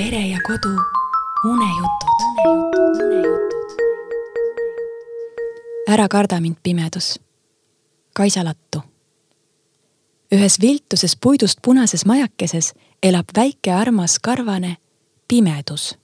[0.00, 0.68] pere ja kodu
[1.44, 2.20] unejutud.
[5.88, 7.20] ära karda mind, pimedus.
[8.14, 8.82] Kaisa Lattu.
[10.34, 14.76] ühes viltuses puidust punases majakeses elab väike armas karvane
[15.28, 15.98] pimedus.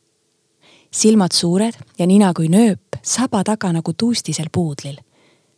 [0.93, 4.97] silmad suured ja nina kui nööp, saba taga nagu tuustisel puudlil.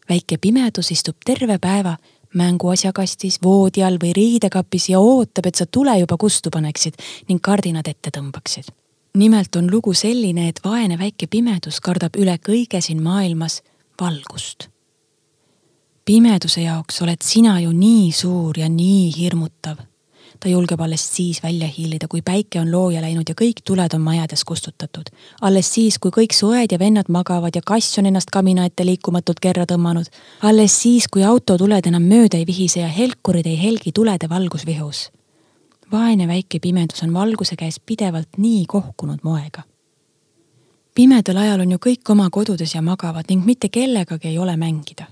[0.08, 1.96] väike pimedus istub terve päeva
[2.34, 7.88] mänguasjakastis, voodi all või riidekapis ja ootab, et sa tule juba kustu paneksid ning kardinad
[7.88, 8.72] ette tõmbaksid.
[9.18, 13.62] nimelt on lugu selline, et vaene väike pimedus kardab üle kõige siin maailmas
[14.00, 14.68] valgust.
[16.04, 19.87] pimeduse jaoks oled sina ju nii suur ja nii hirmutav.
[20.40, 24.00] Ta julgeb alles siis välja hiilida, kui päike on looja läinud ja kõik tuled on
[24.00, 25.10] majades kustutatud.
[25.40, 28.86] alles siis, kui kõik su õed ja vennad magavad ja kass on ennast kamina ette
[28.86, 30.06] liikumatult kerra tõmmanud.
[30.42, 35.10] alles siis, kui autotuled enam mööda ei vihise ja helkurid ei helgi tulede valgusvihus.
[35.92, 39.62] vaene väike pimedus on valguse käes pidevalt nii kohkunud moega
[40.94, 45.06] pimedal ajal on ju kõik oma kodudes ja magavad ning mitte kellegagi ei ole mängida.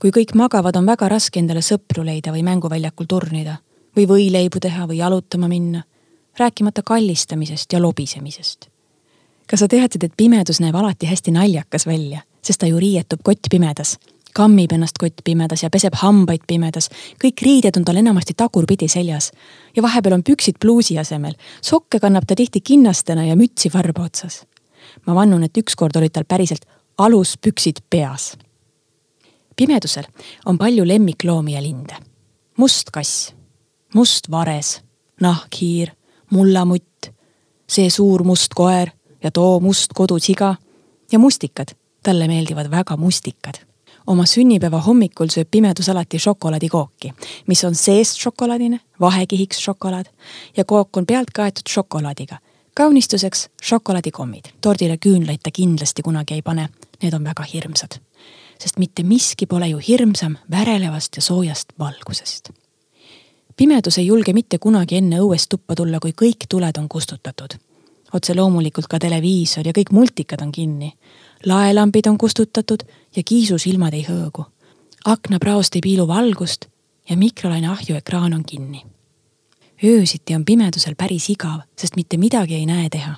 [0.00, 3.56] kui kõik magavad, on väga raske endale sõpru leida või mänguväljakul turnida
[3.96, 5.82] või võileibu teha või jalutama minna,
[6.38, 8.68] rääkimata kallistamisest ja lobisemisest.
[9.46, 13.46] kas sa teadsid, et pimedus näeb alati hästi naljakas välja, sest ta ju riietub kott
[13.50, 13.98] pimedas,
[14.34, 16.90] kammib ennast kott pimedas ja peseb hambaid pimedas.
[17.24, 19.32] kõik riided on tal enamasti tagurpidi seljas
[19.76, 21.34] ja vahepeal on püksid pluusi asemel.
[21.62, 24.44] sokke kannab ta tihti kinnastena ja mütsi varba otsas
[25.06, 26.66] ma vannun, et ükskord olid tal päriselt
[26.98, 28.36] aluspüksid peas.
[29.56, 30.04] pimedusel
[30.46, 31.96] on palju lemmikloomi ja linde.
[32.56, 33.34] must kass,
[33.96, 34.80] must vares,
[35.20, 35.94] nahkhiir,
[36.30, 37.10] mullamutt,
[37.68, 40.54] see suur must koer ja too must kodusiga
[41.12, 41.72] ja mustikad.
[42.02, 43.58] talle meeldivad väga mustikad
[44.06, 47.12] oma sünnipäeva hommikul sööb pimedus alati šokolaadikooki,
[47.46, 50.06] mis on seest šokolaadine, vahekihiks šokolaad
[50.56, 52.38] ja kook on pealt kaetud šokolaadiga
[52.76, 54.44] kaunistuseks šokolaadikommid.
[54.60, 56.68] tordile küünlaid ta kindlasti kunagi ei pane,
[57.02, 57.98] need on väga hirmsad.
[58.58, 62.50] sest mitte miski pole ju hirmsam värelevast ja soojast valgusest.
[63.56, 67.58] Pimedus ei julge mitte kunagi enne õuest tuppa tulla, kui kõik tuled on kustutatud.
[68.12, 70.92] otse loomulikult ka televiisor ja kõik multikad on kinni.
[71.46, 72.82] laelambid on kustutatud
[73.16, 74.44] ja kiisusilmad ei hõõgu.
[75.04, 76.66] aknapraost ei piilu valgust
[77.10, 78.84] ja mikrolaine ahjuekraan on kinni
[79.84, 83.14] öösiti on pimedusel päris igav, sest mitte midagi ei näe teha.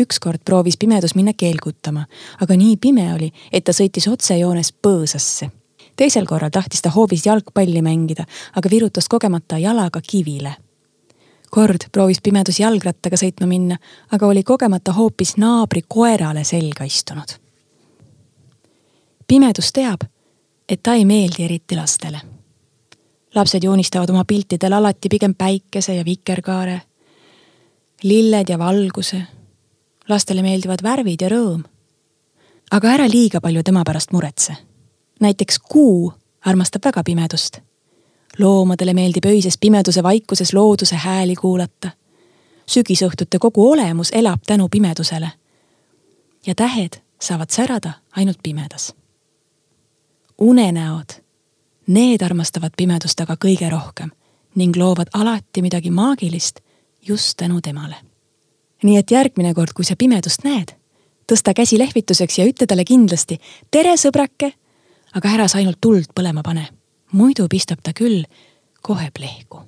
[0.00, 2.06] ükskord proovis pimedus minna keelgutama,
[2.40, 5.50] aga nii pime oli, et ta sõitis otsejoones põõsasse.
[5.96, 8.24] Teisel korral tahtis ta hoovis jalgpalli mängida,
[8.56, 10.54] aga virutas kogemata jalaga kivile.
[11.50, 13.76] kord proovis pimedus jalgrattaga sõitma minna,
[14.12, 17.38] aga oli kogemata hoopis naabri koerale selga istunud.
[19.26, 20.00] pimedus teab,
[20.68, 22.20] et ta ei meeldi eriti lastele
[23.34, 26.80] lapsed joonistavad oma piltidel alati pigem päikese ja vikerkaare,
[28.02, 29.22] lilled ja valguse.
[30.08, 31.64] lastele meeldivad värvid ja rõõm.
[32.70, 34.56] aga ära liiga palju tema pärast muretse.
[35.24, 36.12] Näiteks kuu
[36.44, 37.58] armastab väga pimedust.
[38.38, 41.90] loomadele meeldib öises pimeduse vaikuses looduse hääli kuulata.
[42.66, 45.30] sügisõhtute kogu olemus elab tänu pimedusele.
[46.46, 48.94] ja tähed saavad särada ainult pimedas.
[50.38, 51.24] unenäod
[51.86, 54.10] Need armastavad pimedust aga kõige rohkem
[54.54, 56.60] ning loovad alati midagi maagilist
[57.08, 57.96] just tänu temale.
[58.82, 60.74] nii et järgmine kord, kui sa pimedust näed,
[61.32, 64.52] tõsta käsi lehvituseks ja ütle talle kindlasti tere, sõbrake,
[65.14, 66.66] aga ära sa ainult tuld põlema pane,
[67.14, 68.24] muidu pistab ta küll
[68.82, 69.62] kohe plehku.